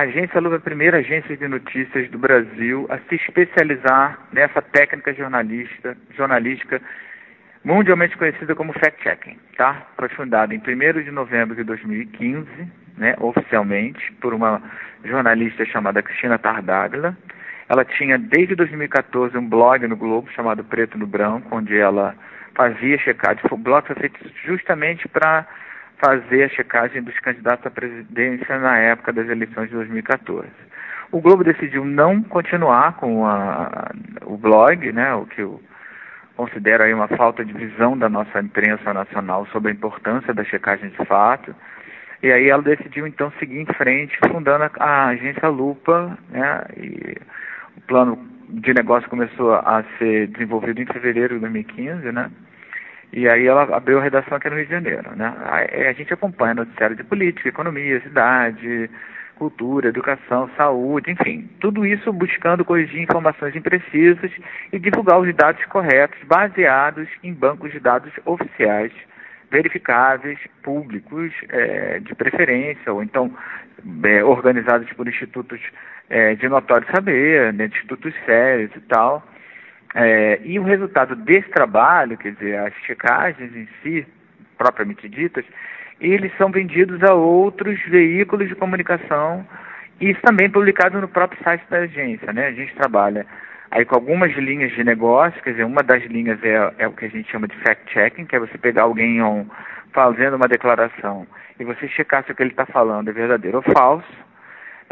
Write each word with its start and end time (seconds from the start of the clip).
a 0.00 0.04
agência 0.04 0.40
Luva 0.40 0.54
é 0.54 0.58
a 0.58 0.62
primeira 0.62 0.96
agência 0.98 1.36
de 1.36 1.46
notícias 1.46 2.08
do 2.10 2.18
Brasil 2.18 2.86
a 2.88 2.96
se 3.00 3.16
especializar 3.16 4.18
nessa 4.32 4.62
técnica 4.62 5.12
jornalista, 5.12 5.94
jornalística 6.16 6.80
mundialmente 7.62 8.16
conhecida 8.16 8.54
como 8.54 8.72
fact-checking, 8.72 9.38
tá? 9.58 9.86
Foi 9.98 10.08
fundada 10.08 10.54
em 10.54 10.58
1 10.58 11.02
de 11.02 11.10
novembro 11.10 11.54
de 11.54 11.62
2015, 11.64 12.48
né, 12.96 13.14
oficialmente, 13.20 14.10
por 14.22 14.32
uma 14.32 14.62
jornalista 15.04 15.66
chamada 15.66 16.02
Cristina 16.02 16.38
Tardáglia. 16.38 17.14
Ela 17.68 17.84
tinha, 17.84 18.16
desde 18.16 18.54
2014, 18.54 19.36
um 19.36 19.46
blog 19.46 19.86
no 19.86 19.96
Globo 19.96 20.30
chamado 20.32 20.64
Preto 20.64 20.96
no 20.96 21.06
Branco, 21.06 21.54
onde 21.54 21.76
ela 21.76 22.14
fazia 22.54 22.96
checagem. 22.96 23.42
O 23.50 23.56
blog 23.58 23.86
foi 23.86 23.96
feito 23.96 24.18
justamente 24.46 25.06
para 25.06 25.46
fazer 26.02 26.44
a 26.44 26.48
checagem 26.48 27.02
dos 27.02 27.18
candidatos 27.20 27.66
à 27.66 27.70
presidência 27.70 28.58
na 28.58 28.78
época 28.78 29.12
das 29.12 29.28
eleições 29.28 29.68
de 29.68 29.74
2014. 29.74 30.48
O 31.12 31.20
Globo 31.20 31.44
decidiu 31.44 31.84
não 31.84 32.22
continuar 32.22 32.96
com 32.96 33.26
a, 33.26 33.90
o 34.24 34.36
blog, 34.36 34.92
né, 34.92 35.12
o 35.14 35.26
que 35.26 35.42
eu 35.42 35.60
considero 36.36 36.84
aí 36.84 36.94
uma 36.94 37.08
falta 37.08 37.44
de 37.44 37.52
visão 37.52 37.98
da 37.98 38.08
nossa 38.08 38.40
imprensa 38.40 38.94
nacional 38.94 39.46
sobre 39.46 39.70
a 39.70 39.74
importância 39.74 40.32
da 40.32 40.44
checagem 40.44 40.88
de 40.90 41.04
fato. 41.04 41.54
E 42.22 42.30
aí 42.30 42.48
ela 42.48 42.62
decidiu 42.62 43.06
então 43.06 43.32
seguir 43.38 43.60
em 43.60 43.66
frente, 43.74 44.16
fundando 44.30 44.64
a, 44.64 44.70
a 44.78 45.06
agência 45.08 45.48
Lupa, 45.48 46.16
né, 46.30 46.64
e 46.76 47.16
o 47.76 47.80
plano 47.82 48.18
de 48.48 48.72
negócio 48.72 49.08
começou 49.08 49.54
a 49.54 49.84
ser 49.98 50.28
desenvolvido 50.28 50.80
em 50.80 50.86
fevereiro 50.86 51.34
de 51.34 51.40
2015, 51.40 52.12
né? 52.12 52.30
E 53.12 53.28
aí 53.28 53.46
ela 53.46 53.62
abriu 53.76 53.98
a 53.98 54.02
redação 54.02 54.36
aqui 54.36 54.48
no 54.48 54.56
Rio 54.56 54.66
de 54.66 54.70
Janeiro, 54.70 55.16
né? 55.16 55.34
A, 55.38 55.88
a 55.88 55.92
gente 55.92 56.12
acompanha 56.12 56.54
noticiário 56.54 56.96
de 56.96 57.02
política, 57.02 57.48
economia, 57.48 58.00
cidade, 58.02 58.88
cultura, 59.40 59.88
educação, 59.88 60.50
saúde, 60.54 61.10
enfim, 61.10 61.48
tudo 61.60 61.86
isso 61.86 62.12
buscando 62.12 62.62
corrigir 62.62 63.00
informações 63.00 63.56
imprecisas 63.56 64.30
e 64.70 64.78
divulgar 64.78 65.18
os 65.18 65.34
dados 65.34 65.64
corretos 65.64 66.18
baseados 66.24 67.08
em 67.24 67.32
bancos 67.32 67.72
de 67.72 67.80
dados 67.80 68.12
oficiais, 68.26 68.92
verificáveis, 69.50 70.38
públicos, 70.62 71.32
é, 71.48 72.00
de 72.00 72.14
preferência, 72.14 72.92
ou 72.92 73.02
então 73.02 73.34
é, 74.04 74.22
organizados 74.22 74.92
por 74.92 75.08
institutos 75.08 75.58
é, 76.10 76.34
de 76.34 76.46
notório 76.46 76.86
saber, 76.94 77.52
né, 77.54 77.64
institutos 77.64 78.14
sérios 78.26 78.70
e 78.76 78.80
tal, 78.80 79.26
é, 79.94 80.40
e 80.44 80.58
o 80.58 80.62
resultado 80.62 81.16
desse 81.16 81.48
trabalho, 81.50 82.16
quer 82.16 82.32
dizer, 82.32 82.58
as 82.58 82.74
checagens 82.86 83.54
em 83.54 83.68
si, 83.82 84.06
propriamente 84.56 85.08
ditas, 85.08 85.44
eles 86.00 86.32
são 86.38 86.50
vendidos 86.50 87.02
a 87.02 87.14
outros 87.14 87.80
veículos 87.88 88.48
de 88.48 88.54
comunicação 88.54 89.46
e 90.00 90.10
isso 90.10 90.20
também 90.22 90.48
publicado 90.48 91.00
no 91.00 91.08
próprio 91.08 91.42
site 91.42 91.62
da 91.68 91.78
agência, 91.78 92.32
né? 92.32 92.46
A 92.46 92.52
gente 92.52 92.74
trabalha 92.74 93.26
aí 93.70 93.84
com 93.84 93.94
algumas 93.94 94.34
linhas 94.36 94.72
de 94.72 94.82
negócio, 94.82 95.42
quer 95.42 95.50
dizer, 95.50 95.64
uma 95.64 95.82
das 95.82 96.02
linhas 96.04 96.42
é, 96.42 96.74
é 96.78 96.88
o 96.88 96.92
que 96.92 97.04
a 97.04 97.08
gente 97.08 97.30
chama 97.30 97.46
de 97.46 97.56
fact-checking, 97.56 98.24
que 98.24 98.34
é 98.34 98.40
você 98.40 98.56
pegar 98.56 98.82
alguém 98.82 99.22
on, 99.22 99.44
fazendo 99.92 100.36
uma 100.36 100.48
declaração 100.48 101.26
e 101.58 101.64
você 101.64 101.86
checar 101.88 102.24
se 102.24 102.32
o 102.32 102.34
que 102.34 102.42
ele 102.42 102.50
está 102.50 102.64
falando 102.64 103.08
é 103.08 103.12
verdadeiro 103.12 103.58
ou 103.58 103.74
falso. 103.74 104.29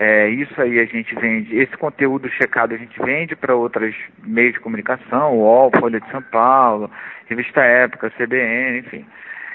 É, 0.00 0.28
isso 0.28 0.60
aí 0.62 0.78
a 0.78 0.84
gente 0.84 1.12
vende, 1.16 1.56
esse 1.58 1.76
conteúdo 1.76 2.30
checado 2.30 2.72
a 2.72 2.78
gente 2.78 2.96
vende 3.02 3.34
para 3.34 3.56
outros 3.56 3.96
meios 4.22 4.52
de 4.52 4.60
comunicação, 4.60 5.34
UOL, 5.36 5.72
Folha 5.76 6.00
de 6.00 6.08
São 6.12 6.22
Paulo, 6.22 6.88
Revista 7.26 7.60
Época, 7.60 8.12
CBN, 8.16 8.78
enfim. 8.78 9.04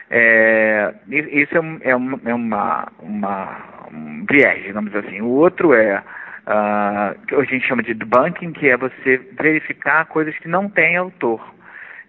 É, 0.09 0.94
isso 1.09 1.55
é, 1.55 1.89
é, 1.89 1.95
uma, 1.95 2.19
é 2.25 2.33
uma, 2.33 2.88
uma, 2.99 3.58
um 3.89 4.26
viés, 4.30 4.64
digamos 4.64 4.93
assim. 4.93 5.21
O 5.21 5.30
outro 5.30 5.73
é, 5.73 6.04
uh, 6.45 7.25
que 7.25 7.36
a 7.36 7.43
gente 7.45 7.65
chama 7.65 7.81
de 7.81 7.93
debunking, 7.93 8.52
que 8.52 8.67
é 8.67 8.75
você 8.75 9.17
verificar 9.39 10.05
coisas 10.08 10.37
que 10.39 10.49
não 10.49 10.67
têm 10.67 10.98
autor. 10.98 11.42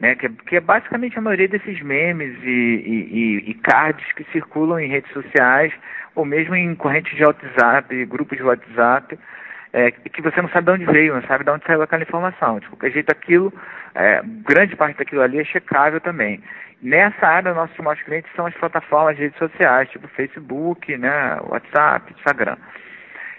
Né, 0.04 0.14
que, 0.16 0.26
é, 0.26 0.30
que 0.48 0.56
é 0.56 0.60
basicamente 0.60 1.18
a 1.18 1.22
maioria 1.22 1.48
desses 1.48 1.80
memes 1.80 2.36
e, 2.42 2.46
e, 2.46 3.50
e, 3.50 3.54
cards 3.54 4.04
que 4.12 4.22
circulam 4.32 4.78
em 4.78 4.86
redes 4.86 5.10
sociais 5.14 5.72
ou 6.14 6.26
mesmo 6.26 6.54
em 6.54 6.74
correntes 6.74 7.16
de 7.16 7.24
WhatsApp, 7.24 8.04
grupos 8.04 8.36
de 8.36 8.44
WhatsApp, 8.44 9.18
é, 9.72 9.90
que 9.90 10.20
você 10.20 10.42
não 10.42 10.50
sabe 10.50 10.66
de 10.66 10.72
onde 10.72 10.92
veio, 10.92 11.14
não 11.14 11.22
sabe 11.22 11.44
de 11.44 11.50
onde 11.50 11.64
saiu 11.64 11.80
aquela 11.80 12.02
informação. 12.02 12.58
De 12.58 12.68
qualquer 12.68 12.90
jeito, 12.90 13.10
aquilo, 13.10 13.50
é, 13.94 14.20
grande 14.46 14.76
parte 14.76 14.98
daquilo 14.98 15.22
ali 15.22 15.40
é 15.40 15.44
checável 15.44 15.98
também. 16.02 16.38
Nessa 16.82 17.26
área, 17.26 17.54
nossos 17.54 17.78
maiores 17.78 18.02
clientes 18.02 18.30
são 18.36 18.44
as 18.44 18.54
plataformas 18.56 19.16
de 19.16 19.22
redes 19.22 19.38
sociais, 19.38 19.88
tipo 19.88 20.06
Facebook, 20.08 20.94
né, 20.98 21.38
WhatsApp, 21.48 22.12
Instagram. 22.12 22.58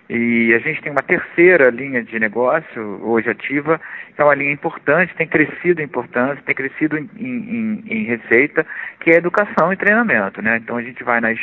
E 0.09 0.53
a 0.53 0.59
gente 0.59 0.81
tem 0.81 0.91
uma 0.91 1.01
terceira 1.01 1.69
linha 1.71 2.03
de 2.03 2.19
negócio 2.19 2.81
hoje 3.03 3.29
ativa, 3.29 3.81
que 4.16 4.21
é 4.21 4.23
uma 4.23 4.35
linha 4.35 4.51
importante, 4.51 5.16
tem 5.16 5.27
crescido 5.27 5.81
em 5.81 5.85
importância, 5.85 6.43
tem 6.45 6.53
crescido 6.53 6.97
em, 6.97 7.09
em, 7.17 7.83
em 7.88 8.03
receita, 8.03 8.65
que 8.99 9.09
é 9.09 9.15
educação 9.15 9.73
e 9.73 9.77
treinamento. 9.77 10.41
Né? 10.41 10.57
Então 10.57 10.77
a 10.77 10.83
gente 10.83 11.03
vai 11.03 11.19
nas 11.19 11.39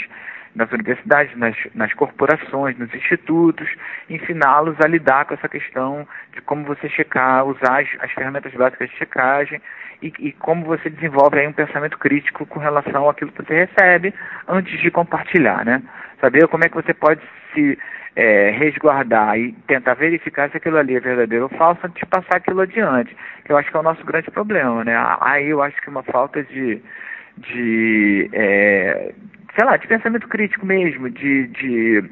nas 0.54 0.70
universidades, 0.70 1.36
nas, 1.36 1.56
nas 1.74 1.92
corporações, 1.94 2.78
nos 2.78 2.92
institutos, 2.94 3.68
ensiná-los 4.08 4.76
a 4.80 4.86
lidar 4.86 5.24
com 5.24 5.34
essa 5.34 5.48
questão 5.48 6.06
de 6.32 6.40
como 6.42 6.64
você 6.64 6.88
checar, 6.88 7.46
usar 7.46 7.82
as, 7.82 7.88
as 8.00 8.12
ferramentas 8.12 8.52
básicas 8.52 8.90
de 8.90 8.96
checagem 8.96 9.60
e, 10.02 10.12
e, 10.18 10.32
como 10.32 10.64
você 10.64 10.90
desenvolve 10.90 11.38
aí 11.38 11.46
um 11.46 11.52
pensamento 11.52 11.96
crítico 11.96 12.44
com 12.44 12.58
relação 12.58 13.08
àquilo 13.08 13.32
que 13.32 13.42
você 13.42 13.66
recebe 13.66 14.12
antes 14.48 14.78
de 14.80 14.90
compartilhar, 14.90 15.64
né? 15.64 15.80
Saber 16.20 16.48
como 16.48 16.64
é 16.64 16.68
que 16.68 16.74
você 16.74 16.92
pode 16.92 17.20
se 17.54 17.78
é, 18.16 18.50
resguardar 18.50 19.38
e 19.38 19.52
tentar 19.66 19.94
verificar 19.94 20.50
se 20.50 20.56
aquilo 20.56 20.76
ali 20.76 20.96
é 20.96 21.00
verdadeiro 21.00 21.44
ou 21.44 21.56
falso 21.56 21.80
antes 21.84 22.00
de 22.00 22.06
passar 22.06 22.36
aquilo 22.36 22.60
adiante, 22.60 23.16
eu 23.48 23.56
acho 23.56 23.70
que 23.70 23.76
é 23.76 23.80
o 23.80 23.84
nosso 23.84 24.04
grande 24.04 24.30
problema, 24.30 24.84
né? 24.84 24.94
Aí 25.20 25.48
eu 25.48 25.62
acho 25.62 25.80
que 25.80 25.88
uma 25.88 26.02
falta 26.02 26.42
de 26.42 26.82
de 27.38 28.28
é, 28.32 29.14
sei 29.54 29.64
lá, 29.64 29.76
de 29.76 29.86
pensamento 29.86 30.28
crítico 30.28 30.64
mesmo, 30.64 31.10
de, 31.10 31.46
de 31.48 32.04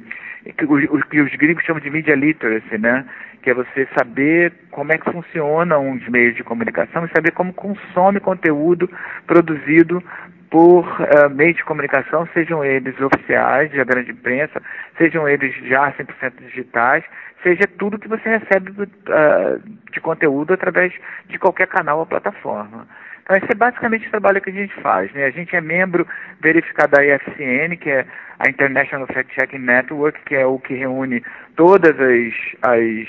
que 0.56 0.64
os, 0.64 1.04
que 1.04 1.20
os 1.20 1.34
gringos 1.36 1.64
chamam 1.64 1.82
de 1.82 1.90
media 1.90 2.14
literacy, 2.14 2.78
né? 2.78 3.04
Que 3.42 3.50
é 3.50 3.54
você 3.54 3.88
saber 3.96 4.52
como 4.70 4.92
é 4.92 4.98
que 4.98 5.10
funcionam 5.10 5.92
os 5.92 6.06
meios 6.08 6.36
de 6.36 6.44
comunicação 6.44 7.04
e 7.04 7.10
saber 7.10 7.32
como 7.32 7.52
consome 7.52 8.20
conteúdo 8.20 8.90
produzido 9.26 10.02
por 10.50 10.84
uh, 10.84 11.30
meios 11.30 11.56
de 11.56 11.64
comunicação, 11.64 12.28
sejam 12.34 12.64
eles 12.64 12.94
oficiais, 13.00 13.70
da 13.72 13.84
grande 13.84 14.10
imprensa, 14.10 14.60
sejam 14.98 15.28
eles 15.28 15.54
já 15.68 15.92
100% 15.92 16.32
digitais, 16.40 17.04
seja 17.42 17.66
tudo 17.78 17.98
que 17.98 18.08
você 18.08 18.28
recebe 18.28 18.72
uh, 18.72 19.60
de 19.92 20.00
conteúdo 20.00 20.52
através 20.52 20.92
de 21.28 21.38
qualquer 21.38 21.68
canal 21.68 22.00
ou 22.00 22.06
plataforma. 22.06 22.86
Então, 23.30 23.38
esse 23.38 23.52
é 23.52 23.54
basicamente 23.54 24.08
o 24.08 24.10
trabalho 24.10 24.40
que 24.40 24.50
a 24.50 24.52
gente 24.52 24.74
faz. 24.80 25.12
Né? 25.12 25.24
A 25.24 25.30
gente 25.30 25.54
é 25.54 25.60
membro 25.60 26.04
verificado 26.40 26.96
da 26.96 27.04
IFCN, 27.04 27.76
que 27.76 27.88
é 27.88 28.04
a 28.40 28.48
International 28.48 29.06
Fact 29.06 29.32
Checking 29.32 29.58
Network, 29.58 30.20
que 30.24 30.34
é 30.34 30.44
o 30.44 30.58
que 30.58 30.74
reúne 30.74 31.22
todas 31.54 31.92
as, 31.92 32.34
as, 32.62 33.08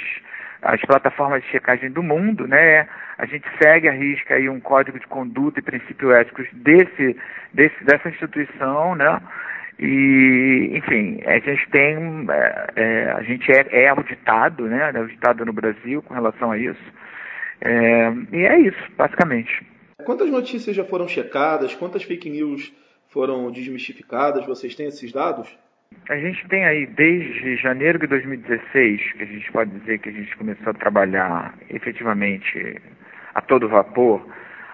as 0.61 0.81
plataformas 0.81 1.41
de 1.41 1.49
checagem 1.49 1.89
do 1.89 2.03
mundo. 2.03 2.47
Né? 2.47 2.87
A 3.17 3.25
gente 3.25 3.47
segue 3.59 3.89
a 3.89 3.93
risca 3.93 4.35
aí 4.35 4.47
um 4.47 4.59
código 4.59 4.99
de 4.99 5.07
conduta 5.07 5.57
e 5.57 5.63
princípios 5.63 6.13
éticos 6.13 6.47
desse, 6.53 7.17
desse, 7.51 7.83
dessa 7.83 8.07
instituição, 8.07 8.93
né? 8.93 9.19
E, 9.79 10.69
enfim, 10.75 11.19
a 11.25 11.39
gente 11.39 11.67
tem, 11.71 12.27
é, 12.29 12.67
é, 12.75 13.11
a 13.13 13.23
gente 13.23 13.51
é, 13.51 13.65
é 13.71 13.87
auditado, 13.87 14.67
né? 14.67 14.91
É 14.93 14.97
auditado 14.99 15.43
no 15.43 15.53
Brasil 15.53 16.03
com 16.03 16.13
relação 16.13 16.51
a 16.51 16.59
isso. 16.59 16.93
É, 17.61 18.11
e 18.31 18.45
é 18.45 18.59
isso, 18.59 18.91
basicamente. 18.95 19.70
Quantas 20.05 20.29
notícias 20.29 20.75
já 20.75 20.83
foram 20.83 21.07
checadas? 21.07 21.75
Quantas 21.75 22.03
fake 22.03 22.29
news 22.29 22.71
foram 23.09 23.51
desmistificadas? 23.51 24.45
Vocês 24.45 24.75
têm 24.75 24.87
esses 24.87 25.11
dados? 25.11 25.47
A 26.09 26.17
gente 26.17 26.47
tem 26.47 26.65
aí 26.65 26.85
desde 26.87 27.57
janeiro 27.57 27.99
de 27.99 28.07
2016, 28.07 29.13
que 29.13 29.23
a 29.23 29.25
gente 29.25 29.51
pode 29.51 29.71
dizer 29.71 29.99
que 29.99 30.09
a 30.09 30.11
gente 30.11 30.35
começou 30.37 30.71
a 30.71 30.73
trabalhar 30.73 31.57
efetivamente 31.69 32.81
a 33.33 33.41
todo 33.41 33.67
vapor, 33.67 34.25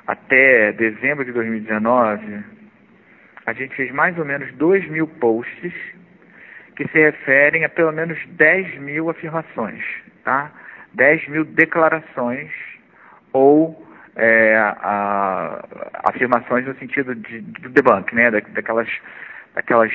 até 0.06 0.71
dezembro 0.74 1.25
de 1.25 1.31
2019, 1.31 2.44
a 3.45 3.53
gente 3.53 3.75
fez 3.75 3.91
mais 3.91 4.18
ou 4.18 4.25
menos 4.25 4.53
2 4.53 4.89
mil 4.89 5.07
posts 5.07 5.73
que 6.75 6.88
se 6.88 7.00
referem 7.00 7.65
a 7.65 7.69
pelo 7.69 7.91
menos 7.91 8.18
10 8.27 8.80
mil 8.80 9.09
afirmações, 9.09 9.83
tá? 10.23 10.51
10 10.94 11.27
mil 11.30 11.45
declarações 11.45 12.51
ou 13.33 13.87
é, 14.18 14.58
a, 14.58 15.64
afirmações 16.06 16.66
no 16.66 16.75
sentido 16.75 17.16
de, 17.16 17.42
de 17.42 17.69
debunk, 17.69 18.14
né, 18.16 18.31
da, 18.31 18.40
daquelas, 18.40 18.90
daquelas, 19.54 19.92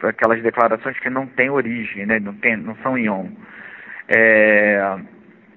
daquelas 0.00 0.42
declarações 0.42 0.98
que 0.98 1.10
não 1.10 1.26
têm 1.26 1.50
origem, 1.50 2.06
né, 2.06 2.18
não, 2.18 2.34
tem, 2.34 2.56
não 2.56 2.74
são 2.76 2.98
ion. 2.98 3.26
É, 4.08 4.98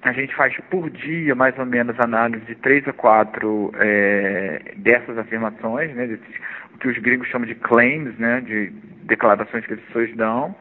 a 0.02 0.12
gente 0.12 0.34
faz 0.34 0.54
por 0.70 0.90
dia, 0.90 1.34
mais 1.34 1.58
ou 1.58 1.64
menos, 1.64 1.98
análise 1.98 2.44
de 2.44 2.54
três 2.56 2.86
a 2.86 2.92
quatro 2.92 3.72
é, 3.76 4.74
dessas 4.76 5.16
afirmações, 5.16 5.94
né, 5.94 6.06
desses, 6.06 6.36
o 6.74 6.78
que 6.78 6.88
os 6.88 6.98
gringos 6.98 7.28
chamam 7.28 7.48
de 7.48 7.54
claims, 7.54 8.16
né, 8.18 8.42
de 8.42 8.70
declarações 9.04 9.64
que 9.64 9.74
as 9.74 9.80
pessoas 9.80 10.14
dão. 10.14 10.54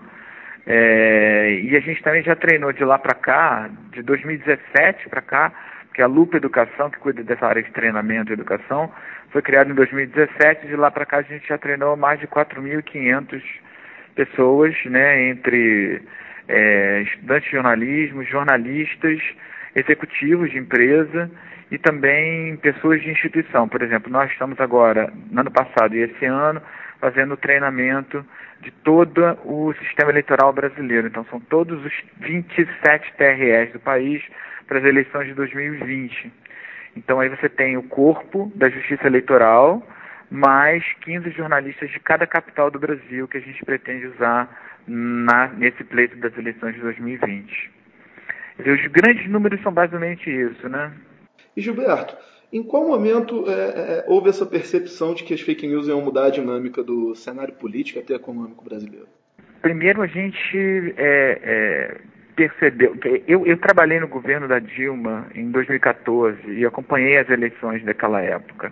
É, 0.66 1.60
e 1.64 1.76
a 1.76 1.80
gente 1.80 2.02
também 2.04 2.22
já 2.22 2.36
treinou 2.36 2.72
de 2.72 2.86
lá 2.86 2.98
para 3.00 3.16
cá, 3.16 3.70
de 3.92 4.02
2017 4.04 5.10
para 5.10 5.22
cá, 5.22 5.52
que 5.94 6.02
a 6.02 6.08
Lupa 6.08 6.38
Educação, 6.38 6.90
que 6.90 7.00
cuida 7.00 7.24
dessa 7.24 7.46
área 7.46 7.64
de 7.64 7.72
treinamento 7.72 8.32
e 8.32 8.34
educação, 8.34 8.92
foi 9.32 9.42
criada 9.42 9.72
em 9.72 9.76
2017. 9.76 10.68
De 10.68 10.76
lá 10.76 10.92
para 10.92 11.06
cá 11.06 11.18
a 11.18 11.22
gente 11.22 11.48
já 11.48 11.58
treinou 11.58 11.96
mais 11.96 12.20
de 12.20 12.28
4.500 12.28 13.42
pessoas, 14.16 14.76
né, 14.86 15.30
entre 15.30 16.02
é, 16.48 17.02
estudantes 17.02 17.46
de 17.46 17.56
jornalismo, 17.56 18.24
jornalistas, 18.24 19.20
executivos 19.76 20.52
de 20.52 20.58
empresa 20.58 21.30
e 21.72 21.78
também 21.78 22.58
pessoas 22.58 23.02
de 23.02 23.12
instituição. 23.12 23.68
Por 23.68 23.82
exemplo, 23.82 24.12
nós 24.12 24.32
estamos 24.32 24.60
agora, 24.60 25.14
no 25.32 25.42
ano 25.42 25.52
passado 25.52 25.96
e 25.96 26.02
esse 26.02 26.26
ano, 26.26 26.62
fazendo 27.00 27.38
treinamento 27.38 28.26
de 28.62 28.72
todo 28.72 29.22
o 29.46 29.74
sistema 29.76 30.12
eleitoral 30.12 30.52
brasileiro. 30.52 31.08
Então, 31.08 31.26
são 31.30 31.40
todos 31.40 31.84
os 31.84 31.94
27 32.20 33.14
TREs 33.18 33.72
do 33.72 33.80
país 33.80 34.22
para 34.68 34.80
as 34.80 34.86
eleições 34.86 35.28
de 35.28 35.34
2020. 35.34 36.32
Então, 36.96 37.20
aí 37.20 37.30
você 37.30 37.48
tem 37.48 37.78
o 37.78 37.84
corpo 37.84 38.52
da 38.56 38.70
Justiça 38.70 39.08
Eleitoral, 39.08 39.82
mais 40.30 40.84
15 41.02 41.32
jornalistas 41.32 41.90
de 41.90 42.00
cada 42.00 42.28
capital 42.28 42.70
do 42.70 42.80
Brasil 42.80 43.28
que 43.28 43.38
a 43.38 43.42
gente 43.42 43.64
pretende 43.64 44.08
usar 44.08 44.50
na, 44.86 45.48
nesse 45.48 45.84
pleito 45.84 46.18
das 46.18 46.38
eleições 46.38 46.76
de 46.76 46.82
2020. 46.82 47.72
E 48.66 48.70
os 48.70 48.88
grandes 48.88 49.30
números 49.30 49.62
são 49.62 49.72
basicamente 49.72 50.30
isso, 50.30 50.68
né? 50.68 50.92
E 51.56 51.62
Gilberto, 51.62 52.16
em 52.52 52.64
qual 52.64 52.88
momento 52.88 53.46
é, 53.48 53.52
é, 53.52 54.06
houve 54.08 54.30
essa 54.30 54.46
percepção 54.46 55.14
de 55.14 55.24
que 55.24 55.34
as 55.34 55.42
fake 55.42 55.68
news 55.68 55.88
iam 55.88 56.02
mudar 56.02 56.26
a 56.26 56.30
dinâmica 56.30 56.84
do 56.84 57.14
cenário 57.16 57.54
político 57.54 58.00
até 58.00 58.16
econômico 58.16 58.64
brasileiro? 58.64 59.08
Primeiro, 59.62 60.02
a 60.02 60.08
gente 60.08 60.58
é, 60.98 61.40
é 61.44 61.98
percebeu. 62.36 62.96
Eu, 63.28 63.46
eu 63.46 63.58
trabalhei 63.58 64.00
no 64.00 64.08
governo 64.08 64.48
da 64.48 64.60
Dilma 64.60 65.28
em 65.36 65.52
2014 65.52 66.40
e 66.48 66.66
acompanhei 66.66 67.18
as 67.18 67.30
eleições 67.30 67.84
daquela 67.84 68.22
época 68.22 68.72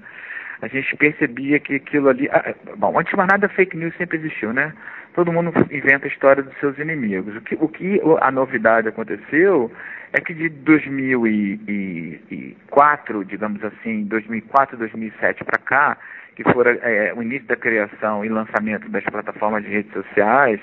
a 0.62 0.68
gente 0.68 0.95
percebia 0.95 1.59
que 1.59 1.75
aquilo 1.75 2.09
ali. 2.09 2.27
Ah, 2.31 2.53
bom, 2.77 3.00
antes 3.00 3.12
de 3.12 3.18
mais 3.18 3.29
nada, 3.29 3.47
fake 3.50 3.77
news 3.77 3.95
sempre 3.97 4.18
existiu, 4.18 4.53
né? 4.53 4.74
Todo 5.17 5.33
mundo 5.33 5.51
inventa 5.71 6.05
a 6.05 6.09
história 6.09 6.43
dos 6.43 6.53
seus 6.59 6.77
inimigos. 6.77 7.35
O 7.35 7.41
que, 7.41 7.57
o 7.59 7.67
que 7.67 7.99
a 8.21 8.29
novidade 8.29 8.87
aconteceu 8.87 9.71
é 10.13 10.21
que 10.21 10.31
de 10.31 10.47
2004, 10.47 13.25
digamos 13.25 13.63
assim, 13.63 14.03
2004, 14.03 14.77
2007 14.77 15.43
para 15.43 15.57
cá, 15.57 15.97
que 16.35 16.43
foi 16.43 16.77
é, 16.83 17.15
o 17.15 17.23
início 17.23 17.47
da 17.47 17.55
criação 17.55 18.23
e 18.23 18.29
lançamento 18.29 18.87
das 18.89 19.03
plataformas 19.05 19.63
de 19.63 19.71
redes 19.71 19.91
sociais, 19.91 20.61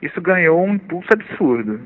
isso 0.00 0.18
ganhou 0.22 0.64
um 0.64 0.76
impulso 0.76 1.08
absurdo. 1.12 1.78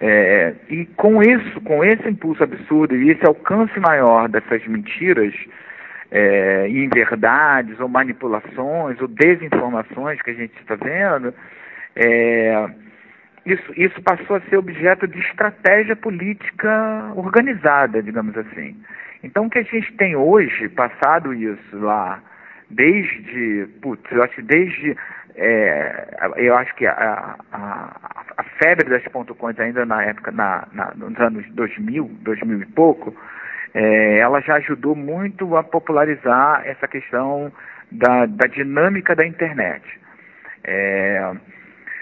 É, 0.00 0.54
e 0.70 0.86
com 0.96 1.20
isso, 1.20 1.60
com 1.60 1.84
esse 1.84 2.08
impulso 2.08 2.44
absurdo 2.44 2.96
e 2.96 3.10
esse 3.10 3.26
alcance 3.26 3.78
maior 3.78 4.26
dessas 4.30 4.66
mentiras, 4.66 5.34
é, 6.10 6.68
inverdades 6.68 7.78
ou 7.80 7.88
manipulações 7.88 9.00
ou 9.00 9.08
desinformações 9.08 10.20
que 10.22 10.30
a 10.30 10.34
gente 10.34 10.54
está 10.60 10.76
vendo, 10.76 11.34
é, 11.94 12.68
isso, 13.46 13.72
isso 13.76 14.02
passou 14.02 14.36
a 14.36 14.40
ser 14.42 14.56
objeto 14.56 15.06
de 15.06 15.18
estratégia 15.20 15.94
política 15.94 17.12
organizada, 17.14 18.02
digamos 18.02 18.36
assim. 18.36 18.76
Então, 19.22 19.46
o 19.46 19.50
que 19.50 19.58
a 19.58 19.62
gente 19.62 19.92
tem 19.94 20.16
hoje, 20.16 20.68
passado 20.68 21.32
isso 21.32 21.78
lá, 21.78 22.20
desde, 22.68 23.68
putz, 23.80 24.02
eu 24.10 24.22
acho 24.22 24.34
que 24.34 24.42
desde, 24.42 24.96
é, 25.36 26.08
eu 26.36 26.56
acho 26.56 26.74
que 26.74 26.86
a, 26.86 27.36
a, 27.52 28.16
a 28.36 28.42
febre 28.60 28.88
das 28.88 29.02
coins 29.38 29.58
ainda 29.60 29.86
na 29.86 30.02
época, 30.02 30.32
na, 30.32 30.66
na, 30.72 30.92
nos 30.94 31.18
anos 31.20 31.46
2000, 31.50 32.04
2000 32.22 32.62
e 32.62 32.66
pouco, 32.66 33.14
é, 33.76 34.20
ela 34.20 34.40
já 34.40 34.54
ajudou 34.54 34.96
muito 34.96 35.54
a 35.54 35.62
popularizar 35.62 36.62
essa 36.64 36.88
questão 36.88 37.52
da, 37.92 38.24
da 38.24 38.46
dinâmica 38.46 39.14
da 39.14 39.26
internet. 39.26 39.84
É, 40.64 41.30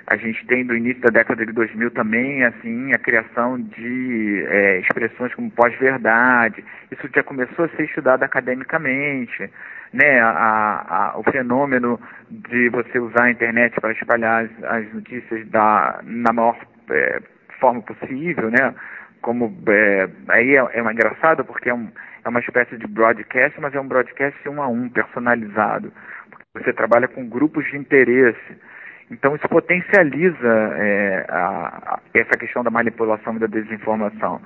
a 0.06 0.17
gente 0.17 0.47
tem 0.47 0.65
do 0.65 0.76
início 0.76 1.03
da 1.03 1.09
década 1.09 1.44
de 1.44 1.50
2000 1.50 1.91
também 1.91 2.44
assim 2.44 2.93
a 2.93 2.99
criação 2.99 3.61
de 3.61 4.44
é, 4.47 4.79
expressões 4.79 5.35
como 5.35 5.50
pós-verdade. 5.50 6.65
Isso 6.93 7.09
já 7.12 7.25
começou 7.25 7.65
a 7.65 7.69
ser 7.71 7.87
estudado 7.87 8.23
academicamente, 8.23 9.50
né? 9.93 10.20
A, 10.20 11.12
a, 11.15 11.19
o 11.19 11.25
fenômeno 11.25 12.00
de 12.31 12.69
você 12.69 13.00
usar 13.00 13.25
a 13.25 13.31
internet 13.32 13.75
para 13.81 13.93
espalhar 13.93 14.44
as, 14.44 14.65
as 14.65 14.94
notícias 14.94 15.44
da, 15.49 15.99
na 16.05 16.32
maior 16.32 16.56
é, 16.88 17.20
forma 17.59 17.82
possível, 17.82 18.49
né? 18.49 18.73
Como 19.25 19.50
é, 19.69 20.06
aí 20.29 20.55
é, 20.55 20.61
é 20.75 20.81
engraçado 20.81 21.47
porque 21.47 21.71
é, 21.71 21.75
um, 21.75 21.91
é 22.23 22.29
uma 22.29 22.41
espécie 22.41 22.76
de 22.76 22.87
broadcast, 22.87 23.59
mas 23.59 23.75
é 23.75 23.81
um 23.81 23.88
broadcast 23.88 24.38
um 24.47 24.62
a 24.62 24.69
um, 24.69 24.91
personalizado. 24.91 25.91
Você 26.53 26.75
trabalha 26.75 27.09
com 27.09 27.26
grupos 27.26 27.65
de 27.71 27.79
interesse. 27.79 28.61
Então 29.11 29.35
isso 29.35 29.49
potencializa 29.49 30.76
é, 30.76 31.26
a, 31.31 31.41
a, 31.94 32.00
essa 32.12 32.37
questão 32.38 32.62
da 32.62 32.71
manipulação 32.71 33.37
e 33.37 33.38
da 33.38 33.47
desinformação. 33.47 34.43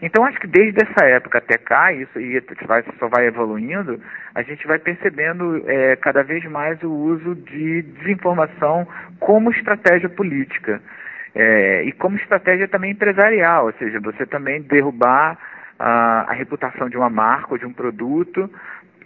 Então 0.00 0.24
acho 0.24 0.38
que 0.38 0.46
desde 0.46 0.80
essa 0.80 1.04
época 1.06 1.38
até 1.38 1.58
cá, 1.58 1.92
isso 1.92 2.18
e 2.20 2.40
vai, 2.66 2.84
só 3.00 3.08
vai 3.08 3.26
evoluindo, 3.26 4.00
a 4.32 4.42
gente 4.42 4.64
vai 4.64 4.78
percebendo 4.78 5.64
é, 5.68 5.96
cada 5.96 6.22
vez 6.22 6.44
mais 6.44 6.80
o 6.84 6.90
uso 6.90 7.34
de 7.34 7.82
desinformação 7.82 8.86
como 9.18 9.50
estratégia 9.50 10.08
política. 10.08 10.80
É, 11.34 11.84
e 11.84 11.92
como 11.92 12.16
estratégia 12.16 12.66
também 12.66 12.92
empresarial, 12.92 13.66
ou 13.66 13.72
seja, 13.74 14.00
você 14.00 14.26
também 14.26 14.62
derrubar 14.62 15.38
a, 15.78 16.26
a 16.28 16.32
reputação 16.32 16.88
de 16.88 16.96
uma 16.96 17.08
marca 17.08 17.52
ou 17.52 17.58
de 17.58 17.66
um 17.66 17.72
produto 17.72 18.50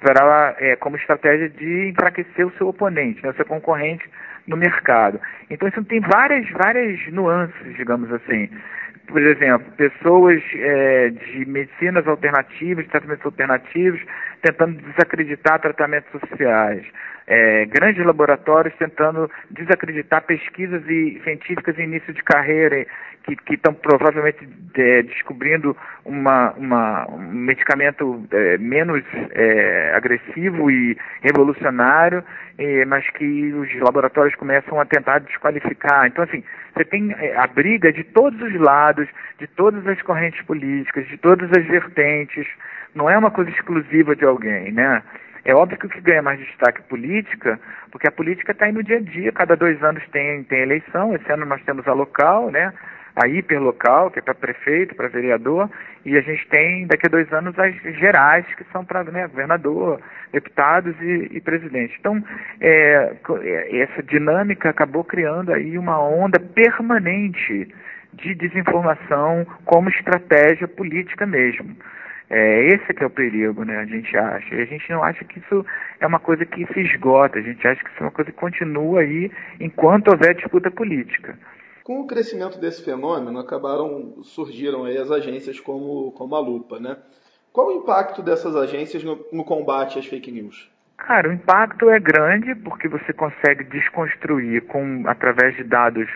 para, 0.00 0.56
é, 0.59 0.76
como 0.76 0.97
estratégia 0.97 1.49
de 1.49 1.88
enfraquecer 1.88 2.47
o 2.47 2.53
seu 2.59 2.69
oponente, 2.69 3.23
né, 3.23 3.31
o 3.31 3.35
seu 3.35 3.44
concorrente 3.47 4.09
no 4.47 4.56
mercado. 4.56 5.21
Então 5.49 5.69
isso 5.69 5.82
tem 5.85 6.00
várias, 6.00 6.49
várias 6.50 7.00
nuances, 7.12 7.76
digamos 7.76 8.12
assim. 8.12 8.50
Por 9.06 9.20
exemplo, 9.20 9.70
pessoas 9.73 10.43
é, 10.55 11.11
de 11.11 11.44
medicinas 11.47 12.06
alternativas, 12.06 12.87
tratamentos 12.87 13.25
alternativos, 13.25 14.00
tentando 14.44 14.81
desacreditar 14.82 15.58
tratamentos 15.61 16.10
sociais 16.20 16.84
é, 17.27 17.65
grandes 17.67 18.05
laboratórios 18.05 18.74
tentando 18.79 19.31
desacreditar 19.51 20.22
pesquisas 20.22 20.82
e 20.86 21.20
científicas 21.24 21.79
em 21.79 21.84
início 21.84 22.13
de 22.13 22.22
carreira 22.22 22.86
que 23.46 23.55
estão 23.55 23.72
provavelmente 23.72 24.46
é, 24.74 25.03
descobrindo 25.03 25.74
uma, 26.05 26.53
uma, 26.53 27.08
um 27.08 27.19
medicamento 27.19 28.22
é, 28.31 28.58
menos 28.58 29.03
é, 29.31 29.94
agressivo 29.96 30.70
e 30.70 30.94
revolucionário, 31.22 32.22
mas 32.86 33.08
que 33.10 33.51
os 33.55 33.74
laboratórios 33.81 34.34
começam 34.36 34.79
a 34.79 34.84
tentar 34.84 35.20
desqualificar. 35.20 36.06
Então, 36.06 36.22
assim, 36.22 36.44
você 36.74 36.84
tem 36.84 37.13
é, 37.19 37.34
a 37.34 37.46
briga 37.46 37.91
de 37.91 38.05
todos 38.05 38.41
os 38.43 38.60
lados, 38.60 39.08
de 39.39 39.46
todas 39.46 39.86
as 39.86 40.01
correntes 40.03 40.44
políticas, 40.44 41.08
de 41.08 41.17
todas 41.17 41.51
as 41.51 41.65
vertentes. 41.65 42.46
Não 42.94 43.10
é 43.10 43.19
uma 43.19 43.31
coisa 43.31 43.51
exclusiva 43.51 44.15
de 44.15 44.24
alguém, 44.24 44.72
né? 44.72 45.03
É 45.44 45.55
óbvio 45.55 45.79
que 45.79 45.86
o 45.86 45.91
que 45.91 46.01
ganha 46.01 46.22
mais 46.22 46.39
destaque 46.39 46.81
é 46.81 46.89
política, 46.89 47.60
porque 47.91 48.08
a 48.08 48.13
política 48.13 48.53
está 48.53 48.65
aí 48.65 48.72
no 48.72 48.82
dia 48.82 48.96
a 48.96 49.01
dia, 49.01 49.31
cada 49.31 49.55
dois 49.55 49.82
anos 49.82 50.03
tem, 50.10 50.43
tem 50.44 50.60
eleição, 50.60 51.15
esse 51.15 51.31
ano 51.31 51.44
nós 51.44 51.63
temos 51.65 51.86
a 51.86 51.93
local, 51.93 52.51
né? 52.51 52.72
a 53.17 53.29
hiperlocal, 53.29 54.10
que 54.10 54.19
é 54.19 54.22
para 54.22 54.34
prefeito, 54.34 54.94
para 54.94 55.08
vereador, 55.08 55.70
e 56.05 56.17
a 56.17 56.20
gente 56.20 56.46
tem 56.48 56.86
daqui 56.86 57.06
a 57.06 57.10
dois 57.10 57.32
anos 57.32 57.56
as 57.58 57.74
gerais, 57.96 58.44
que 58.56 58.65
são 58.72 58.84
para 58.84 59.05
né, 59.05 59.29
governador, 59.29 60.01
deputados 60.32 60.94
e, 61.01 61.29
e 61.31 61.41
presidente. 61.41 61.96
Então, 62.01 62.22
é, 62.60 63.15
é, 63.43 63.79
essa 63.79 64.03
dinâmica 64.03 64.69
acabou 64.69 65.05
criando 65.05 65.53
aí 65.53 65.79
uma 65.79 66.03
onda 66.03 66.41
permanente 66.41 67.72
de 68.13 68.34
desinformação 68.34 69.46
como 69.65 69.89
estratégia 69.91 70.67
política 70.67 71.24
mesmo. 71.24 71.77
É, 72.36 72.67
esse 72.74 72.93
que 72.93 73.05
é 73.05 73.06
o 73.06 73.10
perigo, 73.10 73.64
né? 73.64 73.79
A 73.79 73.84
gente 73.84 74.17
acha. 74.17 74.56
E 74.56 74.60
a 74.60 74.64
gente 74.64 74.91
não 74.91 75.05
acha 75.05 75.24
que 75.24 75.38
isso 75.38 75.64
é 76.00 76.06
uma 76.06 76.19
coisa 76.19 76.44
que 76.44 76.67
se 76.67 76.81
esgota. 76.81 77.38
A 77.38 77.43
gente 77.43 77.64
acha 77.64 77.81
que 77.81 77.88
isso 77.91 78.00
é 78.00 78.03
uma 78.03 78.10
coisa 78.10 78.32
que 78.32 78.36
continua 78.36 79.03
aí 79.03 79.31
enquanto 79.60 80.08
houver 80.08 80.34
disputa 80.34 80.69
política. 80.69 81.38
Com 81.84 82.00
o 82.00 82.08
crescimento 82.08 82.58
desse 82.58 82.84
fenômeno, 82.84 83.38
acabaram 83.38 84.20
surgiram 84.24 84.84
aí 84.84 84.98
as 84.98 85.12
agências 85.12 85.60
como, 85.60 86.10
como 86.10 86.34
a 86.34 86.41
Lupa, 86.41 86.81
né? 86.81 86.96
Qual 87.53 87.69
o 87.69 87.79
impacto 87.79 88.20
dessas 88.20 88.56
agências 88.56 89.05
no, 89.05 89.24
no 89.31 89.44
combate 89.44 90.00
às 90.00 90.06
fake 90.06 90.32
news? 90.32 90.69
Cara, 90.96 91.29
o 91.29 91.32
impacto 91.32 91.88
é 91.88 92.00
grande 92.00 92.53
porque 92.56 92.88
você 92.88 93.12
consegue 93.12 93.62
desconstruir 93.62 94.62
com 94.62 95.05
através 95.06 95.55
de 95.55 95.62
dados 95.62 96.10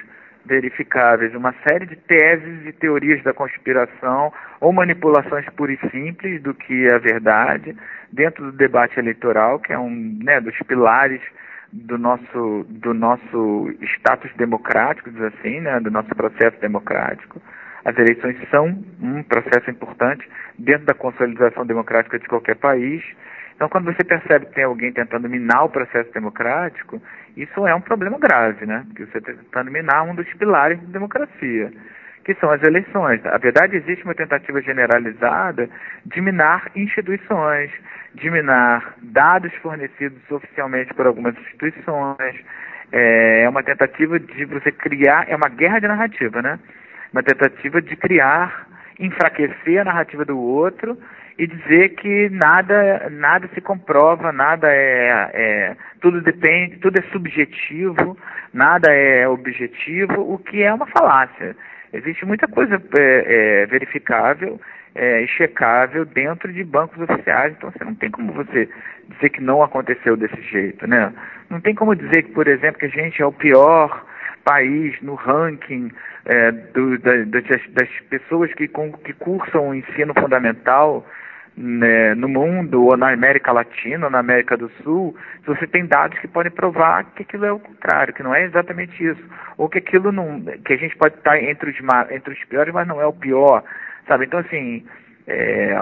verificáveis 0.49 1.35
uma 1.35 1.55
série 1.67 1.87
de 1.87 1.95
teses 1.95 2.67
e 2.67 2.73
teorias 2.73 3.23
da 3.23 3.33
conspiração 3.33 4.33
ou 4.61 4.73
manipulações 4.73 5.47
puras 5.51 5.79
e 5.83 5.91
simples 5.91 6.43
do 6.43 6.55
que 6.55 6.87
é 6.87 6.99
verdade 6.99 7.77
dentro 8.11 8.47
do 8.47 8.53
debate 8.53 8.99
eleitoral, 8.99 9.61
que 9.61 9.73
é 9.73 9.79
um 9.79 10.19
né, 10.23 10.41
dos 10.41 10.57
pilares 10.67 11.21
do 11.73 11.99
nosso, 11.99 12.67
do 12.69 12.95
nosso 12.95 13.75
status 13.83 14.31
democrático, 14.37 15.11
diz 15.11 15.23
assim, 15.23 15.61
né, 15.61 15.79
do 15.81 15.91
nosso 15.91 16.09
processo 16.09 16.59
democrático. 16.61 17.41
As 17.85 17.97
eleições 17.97 18.37
são 18.51 18.67
um 19.01 19.23
processo 19.23 19.71
importante 19.71 20.29
dentro 20.59 20.87
da 20.87 20.95
consolidação 20.95 21.65
democrática 21.67 22.19
de 22.19 22.27
qualquer 22.27 22.57
país. 22.57 23.05
Então, 23.55 23.69
quando 23.69 23.87
você 23.87 24.05
percebe 24.05 24.47
que 24.47 24.55
tem 24.55 24.65
alguém 24.65 24.93
tentando 24.93 25.29
minar 25.29 25.65
o 25.65 25.69
processo 25.69 26.13
democrático, 26.13 27.01
isso 27.39 27.67
é 27.69 27.75
um 27.75 27.81
problema 27.81 28.19
grave, 28.19 28.67
né? 28.67 28.85
Porque 28.89 29.07
você 29.07 29.19
está 29.19 29.33
tentando 29.33 29.71
minar 29.71 30.03
um 30.03 30.15
dos 30.15 30.27
pilares 30.35 30.81
da 30.81 30.93
democracia, 30.93 31.73
que 32.25 32.35
são 32.35 32.51
as 32.51 32.61
eleições. 32.65 33.25
A 33.27 33.39
verdade, 33.39 33.77
existe 33.77 34.05
uma 34.05 34.15
tentativa 34.15 34.61
generalizada 34.61 35.71
de 36.05 36.21
minar 36.21 36.69
instituições, 36.75 37.71
de 38.15 38.29
minar 38.29 38.95
dados 39.01 39.55
fornecidos 39.63 40.19
oficialmente 40.29 40.93
por 40.95 41.07
algumas 41.07 41.39
instituições. 41.39 42.35
É, 42.91 43.43
é 43.43 43.49
uma 43.49 43.63
tentativa 43.63 44.19
de 44.19 44.45
você 44.47 44.73
criar, 44.73 45.27
é 45.29 45.37
uma 45.37 45.49
guerra 45.49 45.79
de 45.79 45.87
narrativa, 45.87 46.43
né? 46.43 46.59
Uma 47.13 47.23
tentativa 47.23 47.81
de 47.81 47.95
criar, 47.95 48.67
enfraquecer 48.99 49.81
a 49.81 49.85
narrativa 49.85 50.25
do 50.25 50.37
outro 50.37 50.99
e 51.39 51.47
dizer 51.47 51.91
que 51.91 52.29
nada, 52.31 53.09
nada 53.11 53.49
se 53.55 53.61
comprova, 53.61 54.33
nada 54.33 54.69
é, 54.69 55.31
é, 55.33 55.77
tudo 56.01 56.21
depende, 56.21 56.79
tudo 56.79 56.99
é 56.99 57.03
subjetivo, 57.13 58.19
nada 58.53 58.93
é 58.93 59.29
objetivo, 59.29 60.21
o 60.21 60.39
que 60.39 60.63
é 60.63 60.75
uma 60.75 60.87
falácia. 60.87 61.57
Existe 61.93 62.27
muita 62.27 62.49
coisa 62.49 62.83
é, 62.99 63.63
é, 63.63 63.67
verificável 63.67 64.61
é, 64.99 65.25
checável 65.29 66.05
dentro 66.05 66.53
de 66.53 66.65
bancos 66.65 67.01
oficiais, 67.09 67.55
então 67.57 67.71
você 67.71 67.85
não 67.85 67.95
tem 67.95 68.11
como 68.11 68.33
você 68.33 68.69
dizer 69.09 69.31
que 69.31 69.41
não 69.41 69.63
aconteceu 69.63 70.17
desse 70.17 70.41
jeito, 70.43 70.87
né? 70.89 71.13
Não 71.49 71.61
tem 71.61 71.75
como 71.75 71.95
dizer 71.95 72.25
que, 72.25 72.33
por 72.33 72.49
exemplo, 72.49 72.81
que 72.81 72.87
a 72.87 72.91
gente 72.91 73.23
é 73.23 73.27
o 73.27 73.33
pior 73.33 74.05
país 74.49 74.99
no 75.03 75.15
ranking 75.15 75.93
é, 76.25 76.51
do, 76.51 76.99
da, 76.99 77.17
das, 77.25 77.45
das, 77.45 77.89
pessoas 78.09 78.51
que, 78.55 78.67
com, 78.67 78.91
que 78.93 79.13
cursam 79.13 79.69
o 79.69 79.75
ensino 79.75 80.15
fundamental 80.19 81.07
né, 81.55 82.15
no 82.15 82.29
mundo, 82.29 82.83
ou 82.87 82.97
na 82.97 83.13
América 83.13 83.53
Latina, 83.53 84.07
ou 84.07 84.11
na 84.11 84.21
América 84.21 84.57
do 84.57 84.71
Sul, 84.83 85.15
se 85.41 85.47
você 85.47 85.67
tem 85.67 85.85
dados 85.85 86.19
que 86.21 86.29
podem 86.29 86.51
provar 86.51 87.05
que 87.15 87.25
aquilo 87.25 87.45
é 87.45 87.53
o 87.53 87.59
contrário, 87.59 88.15
que 88.15 88.23
não 88.23 88.35
é 88.35 88.45
exatamente 88.45 89.05
isso, 89.05 89.23
ou 89.59 89.69
que 89.69 89.79
aquilo 89.79 90.11
não, 90.13 90.41
que 90.65 90.73
a 90.73 90.77
gente 90.79 90.97
pode 90.97 91.17
estar 91.17 91.39
entre 91.43 91.71
os, 91.71 91.77
entre 92.11 92.33
os 92.33 92.45
piores, 92.45 92.73
mas 92.73 92.89
não 92.89 93.03
é 93.03 93.07
o 93.07 93.13
pior, 93.13 93.63
sabe? 94.07 94.25
Então, 94.25 94.41
assim, 94.41 94.87
é, 95.27 95.77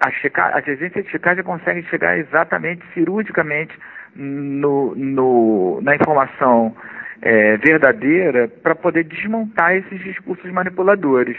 a 0.00 0.10
checar, 0.10 0.54
as 0.54 0.68
agências 0.68 1.04
de 1.04 1.10
checagem 1.10 1.42
conseguem 1.44 1.82
chegar 1.84 2.18
exatamente, 2.18 2.84
cirurgicamente, 2.92 3.74
no, 4.14 4.94
no, 4.94 5.80
na 5.80 5.94
informação 5.96 6.76
é, 7.22 7.56
verdadeira 7.56 8.48
para 8.48 8.74
poder 8.74 9.04
desmontar 9.04 9.76
esses 9.76 10.00
discursos 10.00 10.50
manipuladores. 10.50 11.36